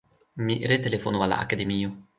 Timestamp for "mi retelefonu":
0.47-1.23